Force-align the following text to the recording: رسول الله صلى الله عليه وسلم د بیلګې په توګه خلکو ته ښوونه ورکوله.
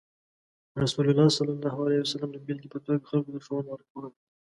رسول 0.81 1.09
الله 1.09 1.27
صلى 1.27 1.51
الله 1.55 1.75
عليه 1.85 1.99
وسلم 2.03 2.29
د 2.33 2.37
بیلګې 2.45 2.69
په 2.71 2.79
توګه 2.85 3.03
خلکو 3.09 3.31
ته 3.33 3.39
ښوونه 3.45 3.69
ورکوله. 3.71 4.09